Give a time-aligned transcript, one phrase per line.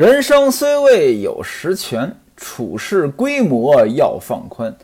[0.00, 4.74] 人生虽未有实权，处事规模要放宽。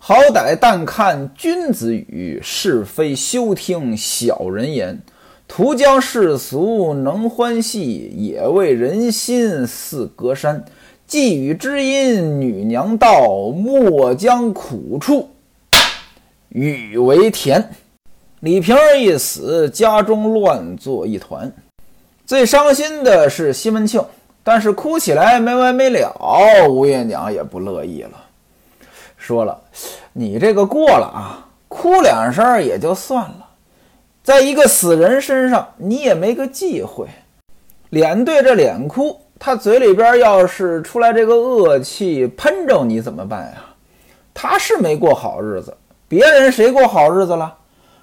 [0.00, 5.00] 好歹但看君子语，是非休听小人言。
[5.46, 10.64] 图将世俗能欢喜，也为人心似隔山。
[11.06, 15.30] 寄语知音女娘道，莫将苦处
[16.48, 17.70] 与为甜。
[18.40, 21.52] 李瓶儿一死，家中乱作一团。
[22.26, 24.04] 最伤心的是西门庆。
[24.46, 26.14] 但是哭起来没完没了，
[26.68, 28.12] 吴月娘也不乐意了，
[29.16, 29.58] 说了
[30.12, 33.48] ：“你这个过了啊，哭两声也就算了，
[34.22, 37.06] 在一个死人身上你也没个忌讳，
[37.88, 43.64] 脸对着脸哭，他嘴里边要是出来这个恶气喷着你怎么办呀？
[44.34, 45.74] 他是没过好日子，
[46.06, 47.54] 别人谁过好日子了？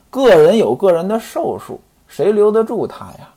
[0.09, 3.29] 个人有个人的寿数，谁留得住他呀？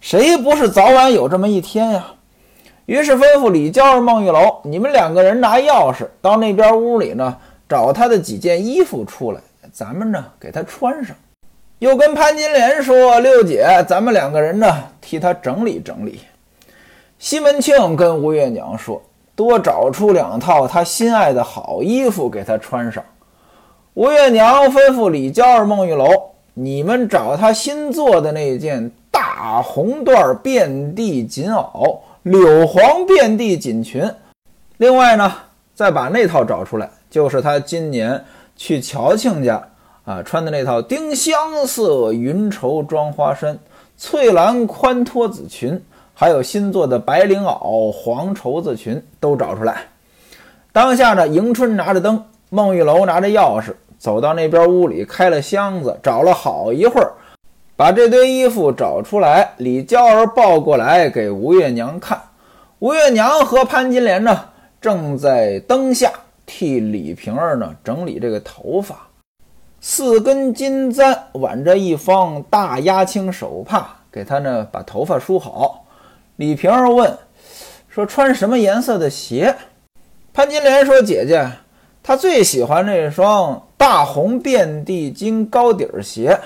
[0.00, 2.06] 谁不是早晚有这么一天呀？”
[2.86, 7.36] 于是吩咐李娇儿、孟玉楼，你们两个人拿钥匙到那边屋里呢，
[7.68, 9.40] 找他的几件衣服出来，
[9.72, 11.14] 咱们呢给他穿上。
[11.80, 16.20] 又跟潘金莲说：“六姐，咱们两个人呢替他整理整理。”
[17.18, 19.02] 西门庆跟吴月娘说
[19.34, 23.02] ：“多找出两套他心爱的好衣服给他穿上。”
[23.94, 26.06] 吴月娘吩咐李娇儿、孟玉楼
[26.54, 34.04] ：“你们找他新做的那件大红缎遍地锦袄。”柳黄遍地锦裙，
[34.78, 35.32] 另外呢，
[35.76, 38.24] 再把那套找出来，就是他今年
[38.56, 39.64] 去乔庆家
[40.04, 43.56] 啊穿的那套丁香色云绸装花衫、
[43.96, 45.80] 翠蓝宽拖子裙，
[46.14, 49.84] 还有新做的白绫袄、黄绸子裙都找出来。
[50.72, 57.12] 当下呢，迎春拿着灯，孟玉楼拿着钥匙，走到那边屋里，开了箱子，找了好一会儿。
[57.76, 62.18] 把这堆衣服找出来，李娇儿抱过来给吴月娘看。
[62.78, 64.46] 吴月娘和潘金莲呢，
[64.80, 66.10] 正在灯下
[66.46, 69.06] 替李瓶儿呢整理这个头发。
[69.78, 75.84] 四根金簪挽着一方大压青手帕，给她呢把头发梳好。
[76.36, 77.18] 李瓶儿问
[77.90, 79.54] 说：“穿什么颜色的鞋？”
[80.32, 81.46] 潘金莲说：“姐姐，
[82.02, 86.38] 她最喜欢那双大红遍地金高底儿鞋。”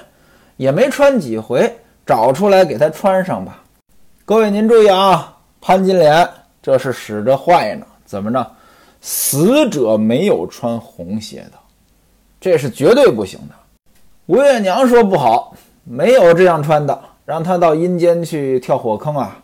[0.60, 3.62] 也没穿几回，找出来给他穿上吧。
[4.26, 6.28] 各位您注意啊，潘金莲
[6.60, 7.87] 这是使着坏呢。
[8.04, 8.47] 怎么着？
[9.00, 11.53] 死者没有穿红鞋的，
[12.38, 13.54] 这是绝对不行的。
[14.26, 19.42] 吴月娘说不好，没有这样穿的，让他到阴间去跳火坑啊。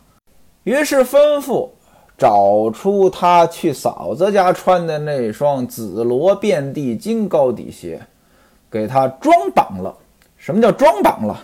[0.65, 1.67] 于是吩咐
[2.15, 7.99] 找出他去嫂子家穿的那双紫罗遍地金高底鞋，
[8.69, 9.97] 给他装绑了。
[10.47, 11.37] 什么叫装绑了？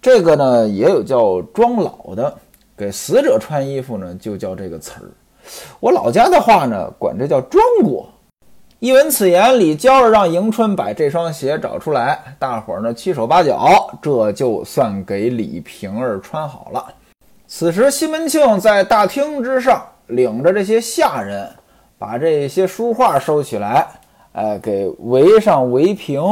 [0.00, 2.32] 这个呢也有叫装老的，
[2.76, 5.10] 给死者穿衣服呢就叫这个词儿。
[5.80, 8.08] 我老家的话呢管这叫装过。
[8.78, 16.86] 一闻此言，李娇儿让迎春把这双鞋找出来，大伙儿呢七手八脚，这就算给李瓶儿穿好了。
[17.48, 21.50] 此时西门庆在大厅之上，领着这些下人，
[21.98, 23.84] 把这些书画收起来，
[24.30, 26.22] 哎，给围上围屏。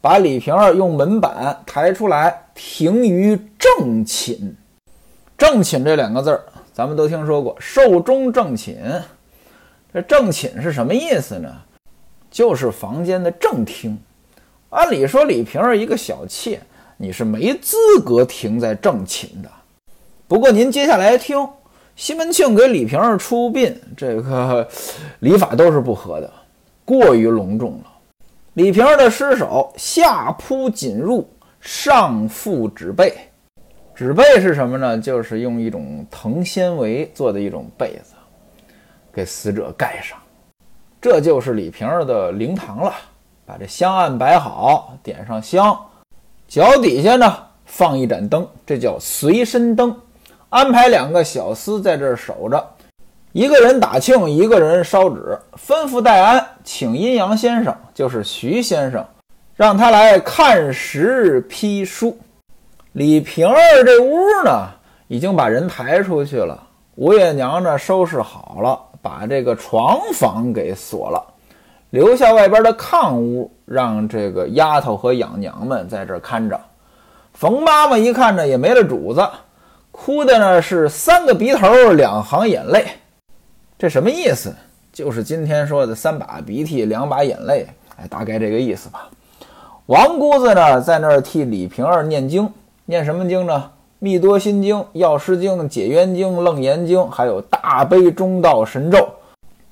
[0.00, 4.56] 把李瓶儿用门板抬出来，停于正寝。
[5.36, 8.76] 正寝这两个字儿，咱们都听说过，寿终正寝。
[9.92, 11.50] 这正寝是什么意思呢？
[12.30, 13.98] 就是房间的正厅。
[14.70, 16.60] 按理说，李瓶儿一个小妾，
[16.96, 19.48] 你是没资格停在正寝的。
[20.28, 21.48] 不过您接下来听，
[21.94, 24.68] 西门庆给李瓶儿出殡，这个
[25.20, 26.30] 礼法都是不合的，
[26.84, 27.92] 过于隆重了。
[28.56, 31.22] 李瓶儿的尸首下铺锦褥，
[31.60, 33.14] 上覆纸被。
[33.94, 34.96] 纸被是什么呢？
[34.96, 38.14] 就是用一种藤纤维做的一种被子，
[39.12, 40.16] 给死者盖上。
[41.02, 42.94] 这就是李瓶儿的灵堂了。
[43.44, 45.78] 把这香案摆好，点上香，
[46.48, 49.94] 脚底下呢放一盏灯，这叫随身灯。
[50.48, 52.66] 安排两个小厮在这儿守着。
[53.36, 59.04] 一个人打磬，一个人烧纸，吩咐戴安请阴阳先生，就是徐先生，
[59.54, 62.16] 让他来看时批书。
[62.92, 64.68] 李瓶儿这屋呢，
[65.08, 66.66] 已经把人抬出去了。
[66.94, 71.22] 吴月娘呢，收拾好了，把这个床房给锁了，
[71.90, 76.58] 留下外边的炕屋，让这个丫头和养娘们在这看着。
[77.34, 79.28] 冯妈妈一看呢，也没了主子，
[79.90, 82.86] 哭的呢是三个鼻头两行眼泪。
[83.78, 84.54] 这什么意思？
[84.90, 89.10] 就是今天说的三把鼻涕两把眼泪，哎，大概这个意思吧。
[89.84, 92.50] 王姑子呢，在那儿替李瓶儿念经，
[92.86, 93.70] 念什么经呢？
[93.98, 99.06] 密多心经、药师经、解元经、楞严经，还有大悲中道神咒，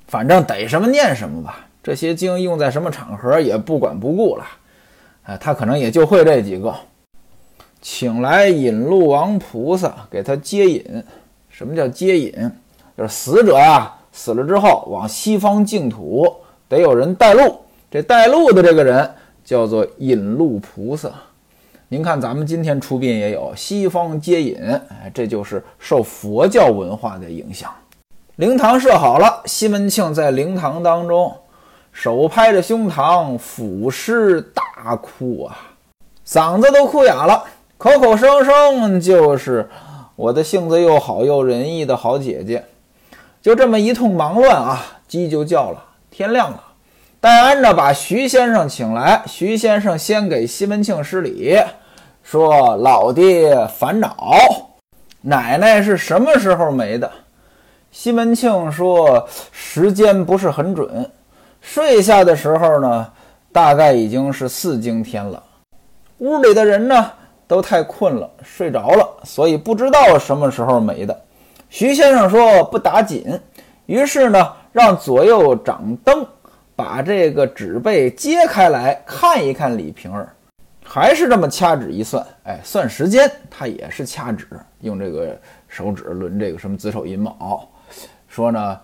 [0.07, 1.65] 反正逮什么念什么吧。
[1.81, 4.45] 这些经用在什么场合也不管不顾了。
[5.23, 6.73] 哎，他可能也就会这几个。
[7.81, 11.03] 请来引路王菩萨给他接引。
[11.49, 12.51] 什么叫接引？
[12.97, 16.33] 就是死者呀，死了之后往西方净土
[16.69, 17.59] 得有人带路。
[17.91, 19.13] 这带路的这个人
[19.43, 21.11] 叫做引路菩萨。
[21.89, 24.57] 您看，咱们今天出殡也有西方接引，
[24.89, 27.69] 哎，这就是受佛教文化的影响。
[28.37, 31.31] 灵堂设好了，西门庆在灵堂当中，
[31.91, 35.55] 手拍着胸膛，俯尸大哭啊，
[36.25, 37.43] 嗓子都哭哑了，
[37.77, 39.69] 口口声声就是
[40.15, 42.63] 我的性子又好又仁义的好姐姐。
[43.45, 46.63] 就这么一通忙乱啊，鸡就叫了，天亮了。
[47.21, 49.21] 戴安呢，把徐先生请来。
[49.27, 51.55] 徐先生先给西门庆施礼，
[52.23, 54.25] 说：“老爹烦恼，
[55.21, 57.11] 奶奶是什么时候没的？”
[57.93, 61.07] 西门庆说：“时间不是很准，
[61.61, 63.07] 睡下的时候呢，
[63.51, 65.43] 大概已经是四更天了。
[66.17, 67.11] 屋里的人呢，
[67.45, 71.15] 都太困了，睡着了，所以不知道什么时候没的。”
[71.69, 73.39] 徐先生说：“不打紧。”
[73.85, 76.25] 于是呢，让左右掌灯。
[76.77, 80.27] 把这个纸被揭开来看一看，李瓶儿
[80.83, 84.45] 还是这么掐指一算，哎，算时间，他也是掐指，
[84.81, 85.39] 用这个
[85.69, 87.65] 手指轮这个什么子丑寅卯，
[88.27, 88.77] 说呢，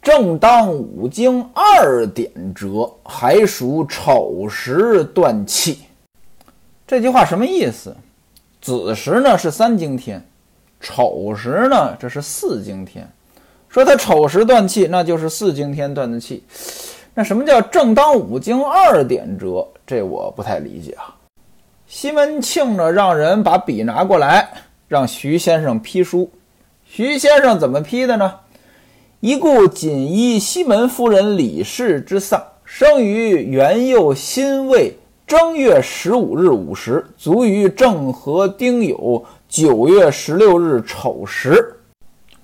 [0.00, 5.80] 正当五经二点折，还属丑时断气。
[6.86, 7.94] 这句话什么意思？
[8.58, 10.26] 子时呢是三更天，
[10.80, 13.08] 丑时呢这是四经天，
[13.68, 16.42] 说他丑时断气，那就是四经天断的气。
[17.14, 19.66] 那什么叫正当五经二点折？
[19.86, 21.14] 这我不太理解啊。
[21.86, 24.48] 西门庆呢，让人把笔拿过来，
[24.86, 26.30] 让徐先生批书。
[26.84, 28.34] 徐先生怎么批的呢？
[29.20, 34.94] 一故锦衣西门夫人李氏之丧，生于元佑辛未
[35.26, 41.74] 正月十五日午时，卒于正和丁酉九月十六日丑时。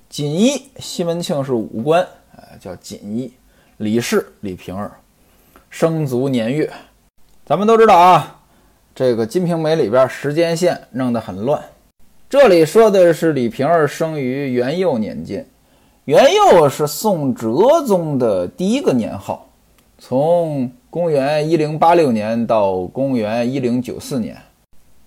[0.09, 2.01] 锦衣，西门庆是武官，
[2.35, 3.31] 呃，叫锦衣。
[3.77, 4.91] 李氏李瓶儿，
[5.69, 6.71] 生卒年月，
[7.45, 8.41] 咱们都知道啊。
[8.95, 11.61] 这个《金瓶梅》里边时间线弄得很乱。
[12.27, 15.45] 这里说的是李瓶儿生于元佑年间，
[16.05, 19.47] 元佑是宋哲宗的第一个年号，
[19.99, 24.35] 从公元一零八六年到公元一零九四年。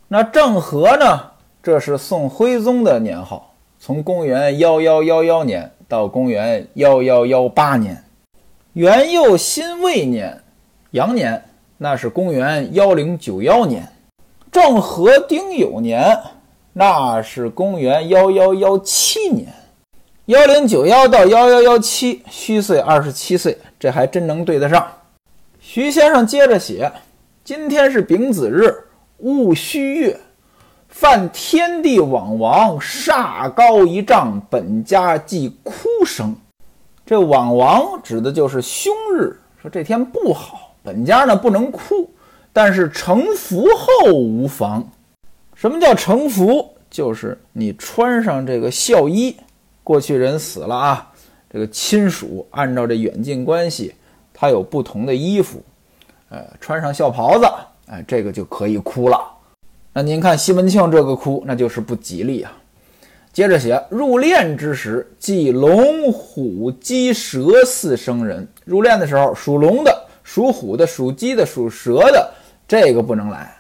[0.07, 1.31] 那郑和呢？
[1.69, 8.03] 这是宋徽宗的年号，从公元幺幺幺幺年到公元幺幺幺八年。
[8.73, 10.43] 元佑辛未年，
[10.93, 11.45] 羊年，
[11.77, 13.83] 那是公元幺零九幺年；
[14.51, 16.19] 正和丁酉年，
[16.73, 19.53] 那是公元幺幺幺七年。
[20.25, 24.91] 幺零九幺到幺幺幺七，虚岁二十七岁，这还真能对得上。
[25.61, 26.91] 徐先生接着写：
[27.45, 28.75] 今天是丙子日，
[29.19, 30.19] 戊戌月，
[31.01, 35.73] 犯天地往王，煞高一丈，本家即哭
[36.05, 36.35] 声。
[37.07, 42.11] 这往王指的就是凶日，说这天不好，本家呢不能哭，
[42.53, 44.85] 但是成福后无妨。
[45.55, 46.69] 什么叫成福？
[46.91, 49.37] 就是你穿上这个孝衣，
[49.85, 51.13] 过去人死了啊，
[51.49, 53.95] 这个亲属按照这远近关系，
[54.35, 55.63] 他有不同的衣服，
[56.29, 57.47] 呃，穿上孝袍子，
[57.87, 59.38] 哎，这个就可以哭了。
[59.99, 62.53] 那您看西门庆这个哭，那就是不吉利啊。
[63.33, 68.47] 接着写入殓之时，即龙虎鸡蛇四生人。
[68.65, 72.33] 入殓的时候，属龙的、属虎的、属鸡的、属蛇的，
[72.69, 73.53] 这个不能来。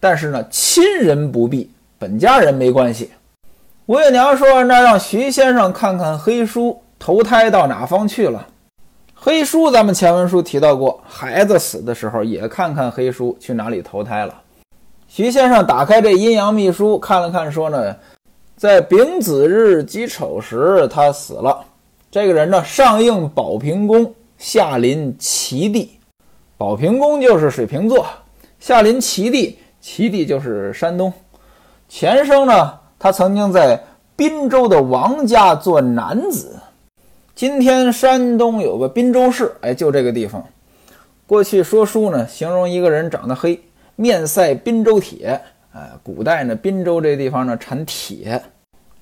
[0.00, 3.10] 但是呢，亲人不必，本家人没关系。
[3.84, 8.48] 吴月娘说：“那让徐先生看看黑书，投胎到哪方去了？”
[9.12, 14.38] 黑书咱们前文书提到过，孩子死的时候也看看黑书，去哪里投胎了。
[15.14, 17.94] 徐先生打开这阴阳秘书看了看，说呢。
[18.56, 21.62] 在丙子日己丑时，他死了。
[22.10, 25.98] 这个人呢，上应宝平宫，下临齐地。
[26.56, 28.06] 宝平宫就是水瓶座，
[28.58, 31.12] 下临齐地，齐地就是山东。
[31.90, 33.78] 前生呢，他曾经在
[34.16, 36.58] 滨州的王家做男子。
[37.34, 40.42] 今天山东有个滨州市，哎，就这个地方。
[41.26, 43.60] 过去说书呢，形容一个人长得黑，
[43.96, 45.40] 面赛滨州铁。
[45.74, 48.42] 哎，古代呢，滨州这地方呢产铁。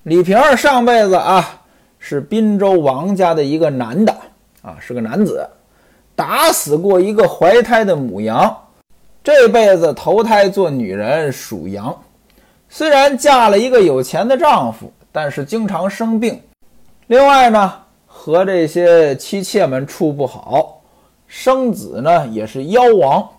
[0.03, 1.61] 李瓶儿上辈子啊
[1.99, 4.15] 是滨州王家的一个男的
[4.61, 5.47] 啊，是个男子，
[6.15, 8.57] 打死过一个怀胎的母羊，
[9.23, 11.95] 这辈子投胎做女人属羊，
[12.69, 16.41] 虽然嫁了一个有钱的丈夫，但是经常生病。
[17.07, 17.73] 另外呢，
[18.07, 20.81] 和这些妻妾们处不好，
[21.27, 23.29] 生子呢也是夭亡。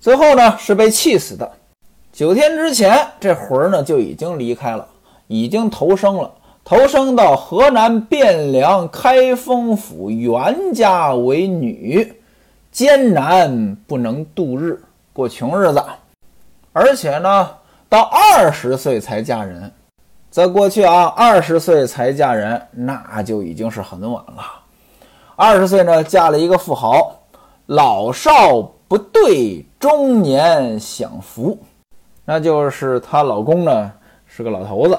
[0.00, 1.50] 最后呢是被气死的。
[2.12, 4.86] 九天之前，这魂儿呢就已经离开了，
[5.26, 6.30] 已经投生了，
[6.64, 12.20] 投生到河南汴梁开封府袁家为女，
[12.72, 15.82] 艰难不能度日，过穷日子，
[16.72, 17.50] 而且呢。
[17.90, 19.72] 到二十岁才嫁人，
[20.30, 24.44] 在过去啊，二十岁才嫁人，那就已经是很晚了。
[25.36, 27.18] 二十岁呢，嫁了一个富豪，
[27.64, 31.58] 老少不对，中年享福，
[32.24, 33.92] 那就是她老公呢
[34.26, 34.98] 是个老头子，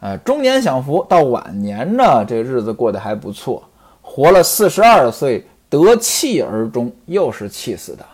[0.00, 3.62] 呃，中年享福，到晚年呢，这日子过得还不错，
[4.02, 8.04] 活了四十二岁，得气而终，又是气死的。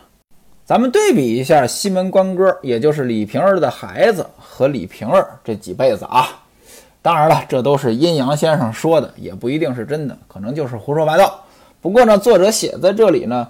[0.67, 6.29] 咱们对比一下西门官哥，也就是李瓶儿的孩子和李瓶儿这几辈子啊。
[7.01, 11.41] 当然了，这都是阴阳先生说的，也不一定是真的，可能就是胡说八道。
[11.81, 13.47] 不过呢，作者写在这里呢，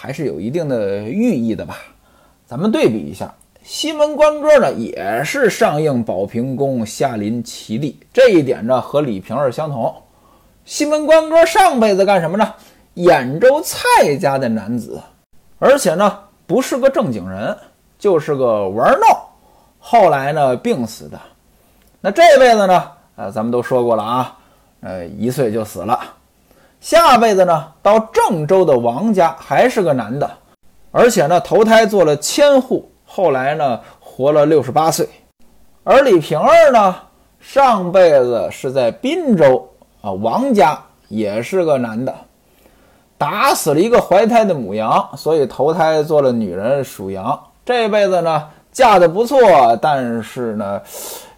[0.00, 1.76] 还是有一定的寓意的吧。
[2.46, 9.92] 咱们对比一下，西门官哥呢，也是上应保平宫，下临齐地，这一点呢和李瓶儿相同。
[10.64, 12.54] 西门官哥上辈子干什么呢？
[12.94, 15.00] 兖州蔡家的男子，
[15.58, 16.20] 而且呢。
[16.48, 17.54] 不是个正经人，
[17.98, 19.28] 就是个玩闹。
[19.78, 21.20] 后来呢，病死的。
[22.00, 22.90] 那这辈子呢？
[23.16, 24.38] 呃，咱们都说过了啊，
[24.80, 26.00] 呃，一岁就死了。
[26.80, 30.30] 下辈子呢，到郑州的王家，还是个男的，
[30.92, 32.90] 而且呢，投胎做了千户。
[33.04, 35.08] 后来呢，活了六十八岁。
[35.82, 36.94] 而李瓶儿呢，
[37.40, 39.68] 上辈子是在滨州
[40.02, 42.14] 啊，王家也是个男的。
[43.16, 47.38] 打死了一个怀胎的母羊，所以投胎做了女人属羊。
[47.64, 49.40] 这辈子呢，嫁的不错，
[49.82, 50.80] 但是呢，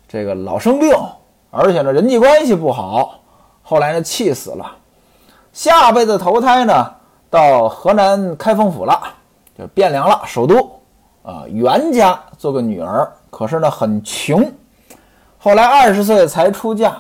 [0.07, 0.93] 这个老生病，
[1.51, 3.21] 而且呢，人际关系不好。
[3.63, 4.77] 后来呢，气死了。
[5.53, 6.95] 下辈子投胎呢，
[7.29, 9.01] 到河南开封府了，
[9.59, 10.81] 就汴梁了，首都
[11.23, 13.11] 啊，袁家做个女儿。
[13.31, 14.51] 可是呢，很穷。
[15.39, 16.97] 后来二十岁才出嫁，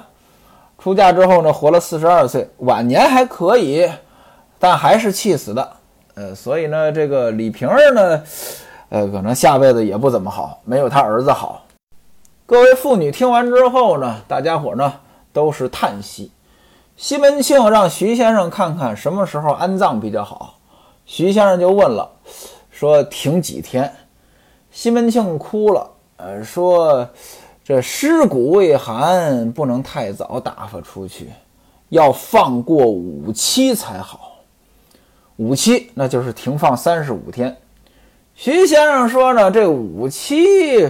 [0.78, 3.90] 出嫁之后呢，活了四十二岁，晚年还可以。
[4.59, 5.73] 但还是气死的，
[6.14, 8.23] 呃，所以呢，这个李瓶儿呢，
[8.90, 11.62] 呃，可能下辈子也不怎么好，没有他儿子好。
[12.45, 14.92] 各位妇女听完之后呢，大家伙呢
[15.33, 16.30] 都是叹息。
[17.00, 20.59] 西门庆让徐先生看看什么时候安葬比较好，
[21.07, 22.07] 徐先生就问了，
[22.71, 23.90] 说停几天？
[24.71, 27.09] 西门庆哭了，呃，说
[27.64, 31.30] 这尸骨未寒，不能太早打发出去，
[31.88, 34.37] 要放过五七才好。
[35.37, 37.57] 五七，那就是停放三十五天。
[38.35, 40.87] 徐先生说呢，这五七，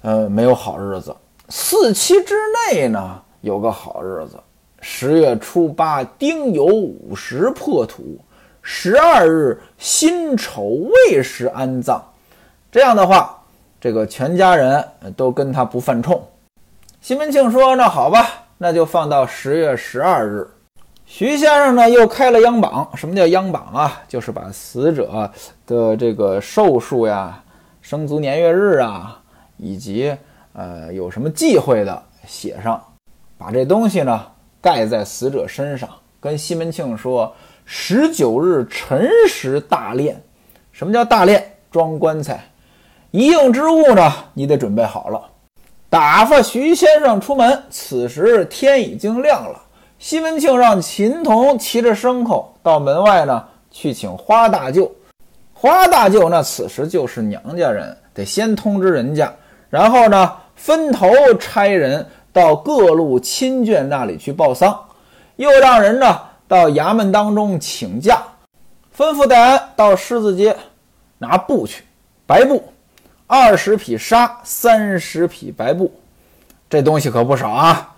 [0.00, 1.14] 呃，没有好日子。
[1.50, 2.34] 四七之
[2.72, 4.38] 内呢，有个好日子。
[4.86, 8.20] 十月初八，丁酉午时破土，
[8.60, 10.64] 十二日辛丑
[11.08, 12.04] 未时安葬。
[12.70, 13.42] 这样的话，
[13.80, 14.86] 这个全家人
[15.16, 16.22] 都跟他不犯冲。
[17.00, 20.46] 西门庆说：“那好吧，那就放到十月十二日。”
[21.06, 22.86] 徐先生呢，又开了央榜。
[22.94, 24.02] 什么叫央榜啊？
[24.06, 25.32] 就是把死者
[25.66, 27.42] 的这个寿数呀、
[27.80, 29.18] 生卒年月日啊，
[29.56, 30.14] 以及
[30.52, 32.78] 呃有什么忌讳的写上，
[33.38, 34.26] 把这东西呢
[34.64, 35.86] 盖在死者身上。
[36.18, 37.30] 跟西门庆说：
[37.66, 40.14] 十九日辰时大殓。
[40.72, 41.42] 什么叫大殓？
[41.70, 42.42] 装棺材。
[43.10, 45.20] 一应之物呢，你得准备好了。
[45.90, 47.62] 打发徐先生出门。
[47.68, 49.60] 此时天已经亮了。
[49.98, 54.90] 西门庆让秦童骑着牲口到门外呢，去请花大舅。
[55.52, 59.30] 花大舅那此时就是娘家人，得先通知人家，
[59.68, 64.76] 然后呢分头差人到各路亲眷那里去报丧，
[65.36, 68.20] 又让人呢到衙门当中请假，
[68.94, 70.56] 吩咐戴安到狮子街
[71.16, 71.84] 拿布去，
[72.26, 72.60] 白布，
[73.28, 75.92] 二十匹纱，三十匹白布，
[76.68, 77.94] 这东西可不少啊。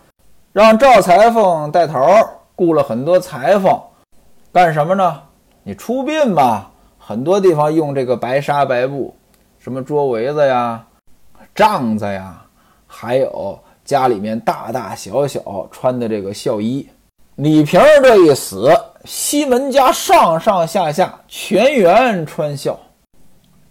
[0.52, 1.98] 让赵裁缝带头，
[2.54, 3.80] 雇了很多裁缝，
[4.52, 5.22] 干什么呢？
[5.62, 9.16] 你出殡吧，很多地方用这个白纱白布，
[9.58, 10.84] 什么桌围子呀、
[11.54, 12.42] 帐子呀，
[12.86, 16.86] 还有家里面大大小小穿的这个孝衣。
[17.36, 18.70] 李瓶儿这一死，
[19.04, 22.78] 西门家上上下下全员穿孝，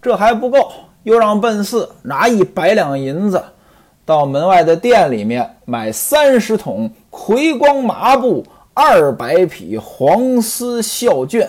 [0.00, 3.42] 这还不够，又让奔四拿一百两银子。
[4.04, 11.48] 到门外的店里面买三十桶葵光麻布，二百匹黄丝孝绢，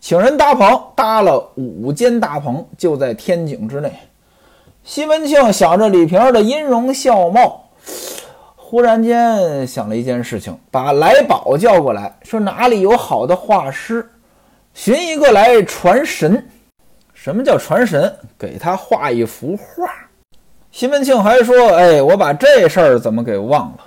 [0.00, 3.92] 请人搭棚，搭了五间大棚，就在天井之内。
[4.82, 7.65] 西门庆想着李瓶儿的音容笑貌，
[8.68, 14.04] 忽然间想了一件事情，把来宝叫过来，说哪里有好的画师，
[14.74, 16.44] 寻一个来传神。
[17.14, 18.12] 什么叫传神？
[18.36, 19.88] 给他画一幅画。
[20.72, 23.78] 西门庆还说：“哎，我把这事儿怎么给忘了？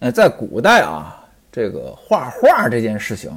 [0.00, 3.30] 哎，在古代啊，这个画画这件事情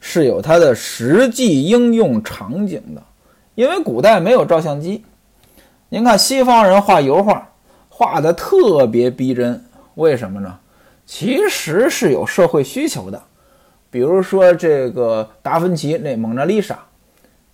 [0.00, 3.00] 是有它的实际应用场景的，
[3.54, 5.04] 因为古代没有照相机。”
[5.88, 7.48] 您看西方人画油画，
[7.88, 9.64] 画的特别逼真，
[9.94, 10.58] 为什么呢？
[11.06, 13.22] 其实是有社会需求的。
[13.90, 16.78] 比如说这个达芬奇那蒙娜丽莎，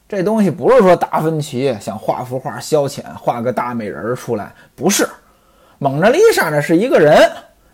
[0.08, 5.06] 这东西不是说达芬奇想画幅画消遣，画个大美人出来，不是。
[5.78, 7.30] 蒙娜丽莎呢是一个人，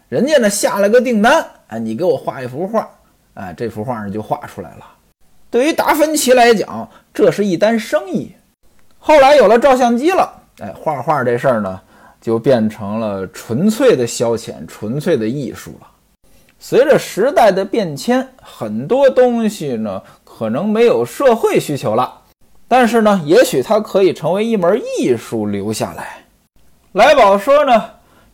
[0.09, 2.89] 人家呢下了个订单，哎，你给我画一幅画，
[3.35, 4.87] 哎，这幅画呢就画出来了。
[5.51, 8.35] 对于达芬奇来讲，这是一单生意。
[8.99, 10.43] 后来有了照相机了。
[10.59, 11.81] 哎，画画这事儿呢，
[12.27, 15.87] 就变成了纯粹的消遣，纯粹的艺术了。
[16.59, 22.13] 随着时代的变迁，很多东西呢，可能没有社会需求了，
[22.67, 26.19] 但是呢，也许它可以成为一门艺术留下来。
[26.95, 27.85] 来宝说呢，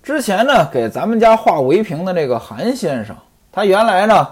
[0.02, 3.14] 之前呢，给咱们家画围屏的那个韩先生，
[3.52, 4.26] 他原来呢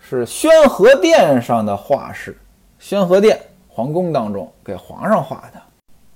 [0.00, 2.36] 是宣和殿上的画师，
[2.80, 5.62] 宣和殿皇宫当中给皇上画的。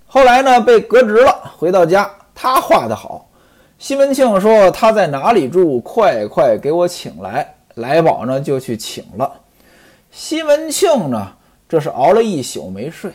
[0.04, 1.52] 后来呢，被革职了。
[1.56, 2.10] 回到家，
[2.40, 3.26] 他画的好。
[3.78, 7.52] 西门庆说他在哪里住，快快给我请来。
[7.74, 9.28] 来宝呢就去请了。
[10.12, 11.32] 西门庆呢，
[11.68, 13.10] 这是熬了一宿没睡，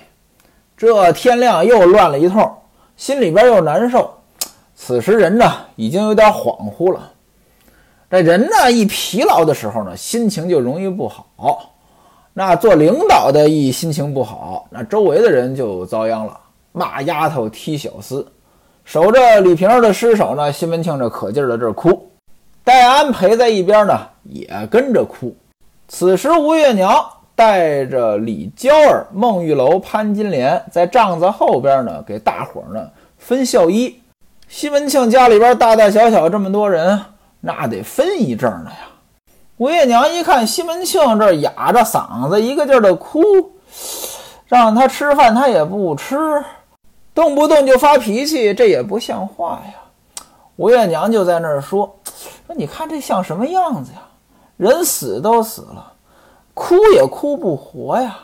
[0.76, 2.52] 这天亮又乱了一通，
[2.98, 4.14] 心里边又难受。
[4.76, 7.10] 此时人呢已经有点恍惚了。
[8.12, 11.72] 这人呢一疲劳的时候呢，心情就容易不好。
[12.34, 16.38] 那做领导的一心情不好，那周围的人就遭殃了。
[16.74, 18.26] 骂丫头踢小厮，
[18.86, 20.52] 守着李瓶儿的尸首呢。
[20.52, 22.10] 西门庆这可劲儿的这哭，
[22.64, 25.36] 戴安陪在一边呢，也跟着哭。
[25.88, 27.04] 此时吴月娘
[27.36, 34.00] 带着李娇儿、孟玉楼、潘金莲在帐子后边呢，给大伙儿呢分孝衣。
[34.48, 37.00] 西门庆家里边大大小小这么多人，
[37.42, 38.88] 那得分一阵呢呀。
[39.58, 43.20] 吴月娘一看西门庆这哑着嗓子，一个劲儿的哭，
[44.48, 46.16] 让他吃饭他也不吃。
[47.14, 49.76] 动不动就发脾气，这也不像话呀！
[50.56, 51.96] 吴月娘就在那儿说
[52.46, 54.00] ：“说你看这像什么样子呀？
[54.58, 55.94] 人死都死了，
[56.54, 58.18] 哭也哭不活呀，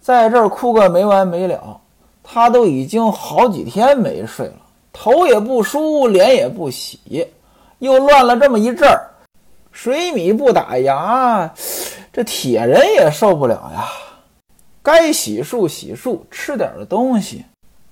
[0.00, 1.80] 在这儿哭个没完没了。
[2.22, 4.56] 他都已经好几天没睡了，
[4.92, 7.28] 头也不梳，脸也不洗，
[7.78, 9.08] 又乱了这么一阵儿，
[9.70, 11.48] 水米不打牙，
[12.12, 13.84] 这铁人也受不了呀。
[14.82, 17.44] 该洗漱洗漱，吃点东西。”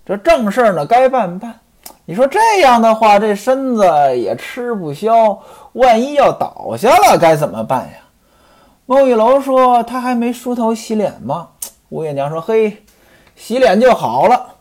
[0.06, 1.60] 这正事儿呢，该办办。
[2.04, 5.38] 你说这样的话，这身子也吃不消，
[5.72, 7.98] 万一要倒下了，该怎么办呀？
[8.84, 11.48] 孟玉楼说：“他还没梳头洗脸吗？”
[11.88, 12.84] 吴月娘说：“嘿，
[13.34, 14.56] 洗脸就好了。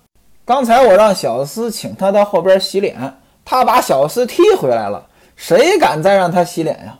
[0.46, 6.98] 刚才我让小厮请他到后边洗脸，他把小厮踢回来了，谁敢再让他洗脸呀？”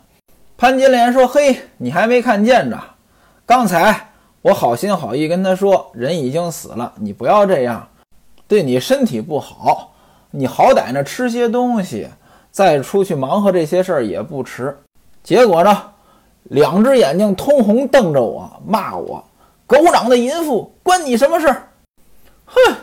[0.58, 2.78] 潘金莲说：“嘿，你还没看见着？
[3.46, 4.08] 刚才
[4.42, 7.88] 我好心好意跟他说，人已经死了，你不要这样。”
[8.46, 9.92] 对你身体不好，
[10.30, 12.08] 你好歹呢吃些东西，
[12.50, 14.76] 再出去忙活这些事儿也不迟。
[15.22, 15.82] 结果呢，
[16.44, 19.24] 两只眼睛通红，瞪着我骂我
[19.66, 21.68] ：“狗长的淫妇，关你什么事儿？”
[22.44, 22.74] 哼，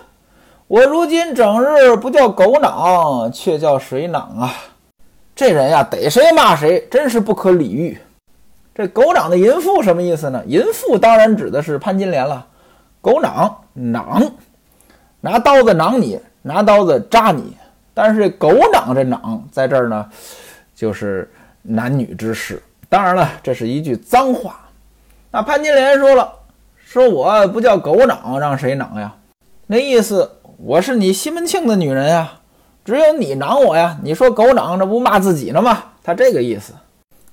[0.68, 4.54] 我如今整日不叫狗囊，却叫水囊啊！
[5.36, 7.98] 这人呀，逮谁骂谁，真是不可理喻。
[8.74, 10.44] 这狗长的淫妇什么意思呢？
[10.48, 12.48] 淫妇当然指的是潘金莲了。
[13.02, 14.22] 狗囊囊。
[15.24, 17.56] 拿刀子囊你，拿刀子扎你，
[17.94, 20.10] 但是狗囊这囊在这儿呢，
[20.74, 21.30] 就是
[21.62, 22.62] 男女之事。
[22.90, 24.60] 当然了，这是一句脏话。
[25.30, 26.28] 那潘金莲说了，
[26.84, 29.14] 说我不叫狗囊，让谁囊呀？
[29.68, 32.34] 那意思我是你西门庆的女人呀，
[32.84, 33.98] 只有你囊我呀。
[34.02, 35.84] 你说狗囊，这不骂自己呢吗？
[36.04, 36.74] 他这个意思。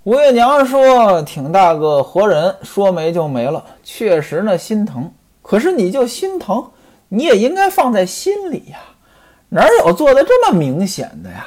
[0.05, 5.11] 吴月娘说，挺大个活人，说没就没了，确实呢心疼。
[5.40, 6.62] 可是你就心疼。
[7.08, 8.78] 你也应该放在心里呀，
[9.48, 11.46] 哪有做的这么明显的呀？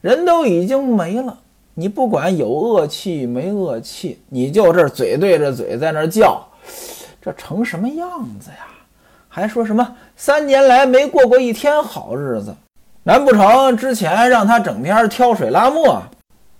[0.00, 1.38] 人都已经没了，
[1.74, 6.46] 你不管有恶气没恶气，你就这嘴对着嘴在那叫，
[7.20, 8.66] 这成什么样子呀？
[9.28, 12.54] 还说什么三年来没过过一天好日子？
[13.04, 16.02] 难不成之前让他整天挑水拉磨？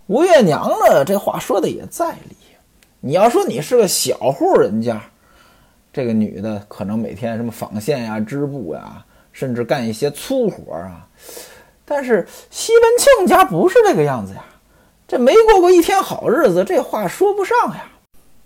[0.07, 1.05] 吴月娘呢？
[1.05, 2.37] 这话说的也在理。
[3.01, 5.01] 你要说你是个小户人家。
[5.93, 11.07] 这个女的可能每天什么纺线呀、织布呀，甚至干一些粗活啊。
[11.85, 14.43] 但是西门庆家不是这个样子呀，
[15.07, 17.85] 这没过过一天好日子，这话说不上呀。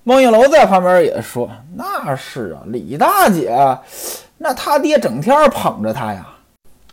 [0.03, 3.57] 孟玉楼在旁边也说：“那是啊，李大姐，
[4.39, 6.27] 那他爹整天捧着她呀。”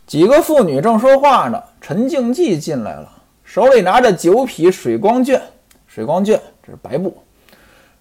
[0.06, 3.08] 几个妇女正说话呢，陈静济进来了，
[3.42, 5.40] 手里拿着九匹水光绢。
[5.86, 7.16] 水光绢这是白布，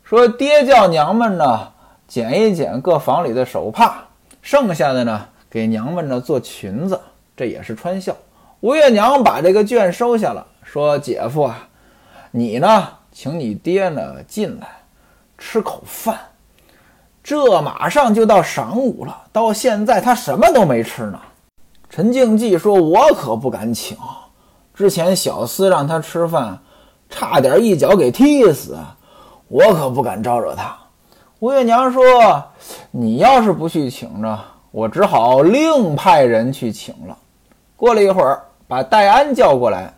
[0.03, 1.71] 说爹叫娘们呢
[2.07, 4.03] 剪一剪各房里的手帕，
[4.41, 6.99] 剩下的呢给娘们呢做裙子，
[7.35, 8.15] 这也是穿孝。
[8.59, 11.67] 吴月娘把这个绢收下了，说：“姐夫啊，
[12.31, 14.67] 你呢，请你爹呢进来。”
[15.37, 16.17] 吃口饭，
[17.21, 21.19] 这马上就到晌午了，到现在他什么都没吃呢。
[21.89, 23.97] 陈静济说：“我可不敢请，
[24.73, 26.59] 之前小厮让他吃饭，
[27.09, 28.77] 差点一脚给踢死，
[29.49, 30.73] 我可不敢招惹他。”
[31.43, 32.01] 吴月娘说
[32.89, 34.39] ：“你要是不去请着，
[34.71, 37.17] 我只好另派人去请了。”
[37.75, 39.93] 过了一会儿，把戴安叫过来：“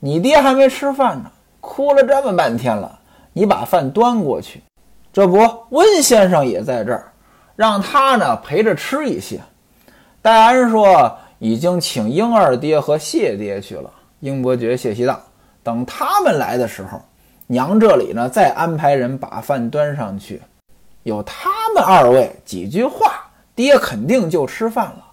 [0.00, 1.30] 你爹还没吃饭呢，
[1.60, 2.98] 哭了这么半天了，
[3.34, 4.62] 你把饭端过去。”
[5.12, 5.36] 这不，
[5.68, 7.12] 温先生也在这儿，
[7.56, 9.38] 让他呢陪着吃一些。
[10.22, 13.90] 戴安说已经请英二爹和谢爹去了。
[14.20, 15.20] 英伯爵、谢希大
[15.62, 16.98] 等他们来的时候，
[17.46, 20.40] 娘这里呢再安排人把饭端上去。
[21.06, 25.04] 有他们二位几句话，爹肯定就吃饭了。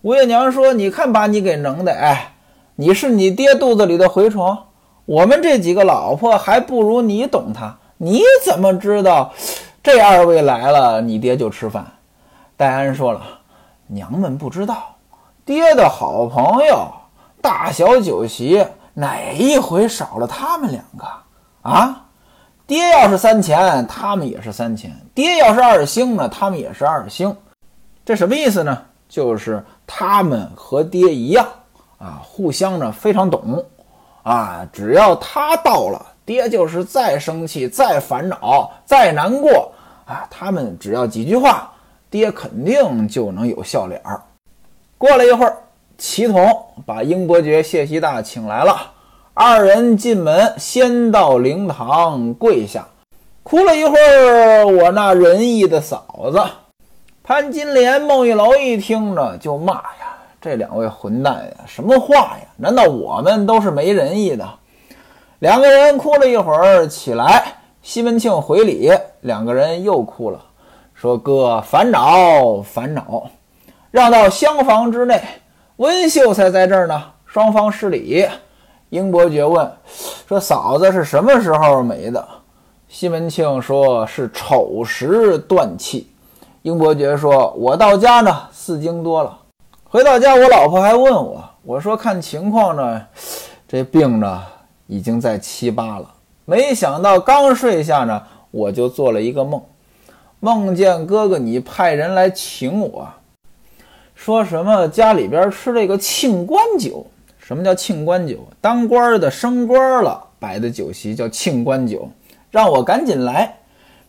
[0.00, 2.32] 吴月娘说：“你看把你给能的，哎，
[2.76, 4.56] 你是你爹肚子里的蛔虫，
[5.04, 9.30] 我们这几个老婆还不如你懂他。”你怎么知道
[9.82, 11.84] 这二位来了，你爹就吃饭？
[12.56, 13.20] 戴安说了，
[13.88, 14.96] 娘们不知道，
[15.44, 16.88] 爹的好朋友，
[17.42, 21.06] 大小酒席哪一回少了他们两个
[21.60, 22.05] 啊？
[22.66, 27.34] 爹要是三钱，他们也是三钱；爹要是二星呢，他们也是二星。
[28.04, 28.82] 这什么意思呢？
[29.08, 31.46] 就是他们和爹一样
[31.98, 33.64] 啊，互相呢非常懂
[34.24, 36.04] 啊，只要他到了。
[36.24, 39.72] 爹就是再生气、再烦恼、再难过
[40.04, 41.72] 啊，他们只要几句话，
[42.10, 44.20] 爹肯定就能有笑脸儿。
[44.98, 45.56] 过了一会儿，
[45.98, 46.44] 祁同
[46.84, 48.90] 把英伯爵谢希大请来了，
[49.38, 52.88] 二人进门，先到灵堂跪下，
[53.42, 54.66] 哭了一会儿。
[54.66, 56.42] 我那仁义的嫂子
[57.22, 62.48] 潘金莲、孟玉楼一听呢，就骂呀：“这两位混蛋呀，什么话呀？
[62.56, 64.48] 难道我们都是没仁义的？”
[65.40, 67.44] 两个人哭了一会儿，起来。
[67.82, 70.40] 西门庆回礼，两个人又哭了，
[70.94, 73.28] 说：“哥，烦恼，烦恼。”
[73.92, 75.22] 让到厢房之内，
[75.76, 77.02] 温秀才在这儿呢。
[77.26, 78.26] 双方施礼。
[78.96, 79.70] 英伯爵问
[80.26, 82.26] ：“说嫂子是什么时候没的？”
[82.88, 86.10] 西门庆说：“是丑时断气。”
[86.62, 89.38] 英伯爵说：“我到家呢，四更多了。
[89.84, 93.02] 回到家，我老婆还问我，我说看情况呢，
[93.68, 94.42] 这病呢。”
[94.88, 96.08] 已经在七八了，
[96.44, 99.60] 没想到刚睡下呢，我就做了一个梦，
[100.38, 103.04] 梦见哥哥你派人来请我，
[104.14, 107.04] 说什么家里边吃这个庆官酒。
[107.46, 108.44] 什么叫庆官酒？
[108.60, 112.10] 当官的升官了摆的酒席叫庆官酒，
[112.50, 113.56] 让我赶紧来。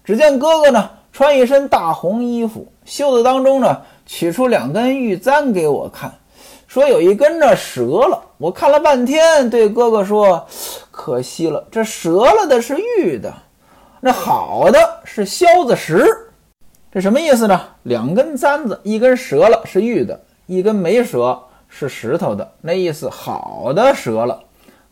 [0.03, 6.11] 只见哥哥呢，穿一身大红衣服，袖子当中呢取出两根玉簪给我看。
[6.65, 10.43] 说有一根呢折了，我看了半天，对哥哥说
[10.89, 13.31] ：“可惜了，这折了的是玉的，
[14.01, 16.03] 那好的是萧子石。
[16.91, 17.61] 这什么意思呢？
[17.83, 22.49] 两根簪子，一根折了是玉的，一根没折是石头的。
[22.61, 24.39] 那意思好的折了。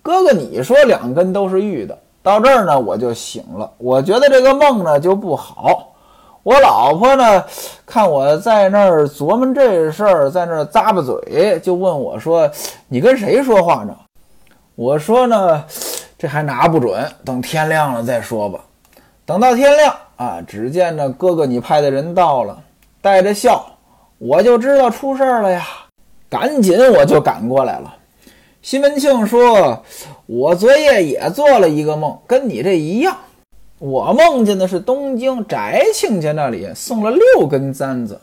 [0.01, 3.71] 哥哥，你说两根都是玉的，到这儿呢我就醒了。
[3.77, 5.91] 我觉得这个梦呢就不好。”
[6.45, 7.43] 我老婆呢，
[7.87, 12.47] 看我在那儿琢磨这事儿，在那儿咂巴嘴，就问我说
[12.87, 13.95] ：“你跟谁说话呢？”
[14.75, 15.65] 我说呢
[16.19, 18.59] ：“这还拿不准，等天亮了再说吧。”
[19.25, 22.55] 等到天亮啊，只见呢哥哥你派的人到了，
[23.01, 23.65] 带着笑，
[24.19, 25.65] 我就知道出事儿了呀，
[26.35, 27.95] 赶紧我就赶过来了。
[28.61, 29.81] 西门庆说
[30.27, 33.15] ：“我昨夜也做了一个梦，跟你这一样。”
[33.79, 35.57] 我梦见的是东京翟
[35.93, 38.19] 亲家那里送了六根簪子，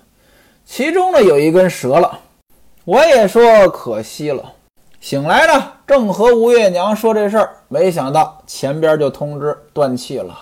[0.66, 2.18] 其中呢有一根折了，
[2.84, 4.52] 我也说可惜了。
[5.00, 10.38] 醒来呢，正和吴月娘说这事儿，没想到前边就通知断气了。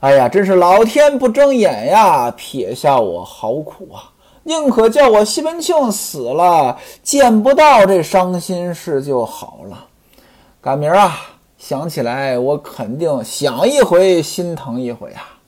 [0.00, 4.08] 哎呀，真是老天不睁眼呀，撇下我好苦啊！
[4.44, 9.86] 宁可叫我西门庆死了，见不到这伤心事就好了。
[10.60, 11.16] 赶明儿啊！
[11.58, 15.40] 想起来，我肯定想一回心疼一回啊！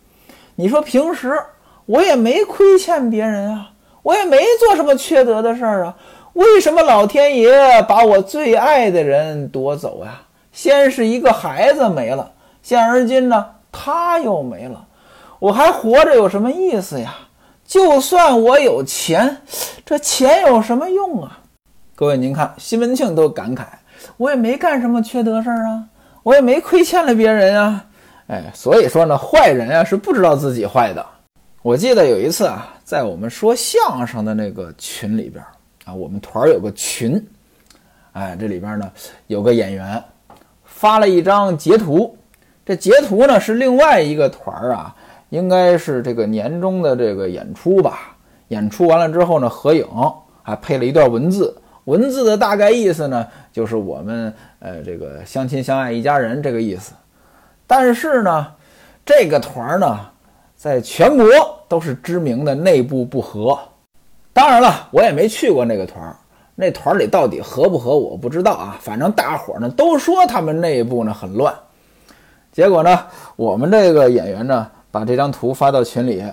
[0.54, 1.38] 你说平时
[1.84, 3.70] 我也没亏欠别人啊，
[4.02, 5.94] 我也没做什么缺德的事儿啊，
[6.32, 10.22] 为什么老天爷把我最爱的人夺走呀？
[10.52, 12.32] 先是一个孩子没了，
[12.62, 14.86] 现而今呢，他又没了，
[15.38, 17.14] 我还活着有什么意思呀？
[17.66, 19.38] 就算我有钱，
[19.84, 21.40] 这钱有什么用啊？
[21.96, 23.64] 各位，您看，西门庆都感慨，
[24.16, 25.84] 我也没干什么缺德事儿啊，
[26.22, 27.84] 我也没亏欠了别人啊。
[28.28, 31.04] 哎，所以说呢，坏人啊是不知道自己坏的。
[31.62, 35.44] 我记得有一次啊，在我们说相声的那个群里边
[35.84, 37.20] 啊，我们团有个群，
[38.12, 38.88] 哎，这里边呢
[39.26, 40.02] 有个演员
[40.64, 42.16] 发了一张截图，
[42.64, 44.94] 这截图呢是另外一个团啊。
[45.30, 48.16] 应该是这个年终的这个演出吧，
[48.48, 49.84] 演出完了之后呢，合影
[50.42, 51.52] 还配了一段文字，
[51.86, 56.92] 文字的大概意思呢，就是我们呃这个相亲相爱一家人这个意思。
[57.66, 58.46] 但是呢，
[59.04, 59.98] 这个团呢，
[60.54, 61.26] 在全国
[61.66, 63.58] 都是知名的内部不和。
[64.32, 66.16] 当然了，我也没去过那个团，
[66.54, 68.78] 那团里到底合不和我不知道啊。
[68.80, 71.52] 反正大伙呢都说他们内部呢很乱。
[72.52, 74.70] 结果呢，我们这个演员呢。
[74.96, 76.24] 把这张图发到群里，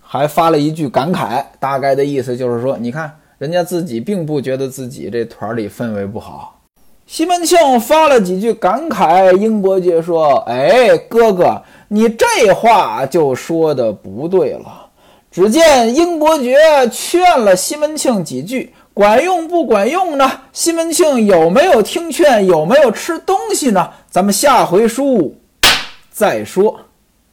[0.00, 6.58] 还发了一句感慨，大概的意思就是说，你看人家自己并不觉得自己这团里氛围不好。
[7.06, 14.86] 西门庆发了几句感慨，英伯爵说：“哎，哥哥，你这话就说的不对了。”
[15.30, 16.56] 只见英伯爵
[16.90, 20.30] 劝了西门庆几句，管用不管用呢？
[20.54, 22.46] 西门庆有没有听劝？
[22.46, 23.90] 有没有吃东西呢？
[24.10, 25.36] 咱们下回书
[26.10, 26.80] 再说。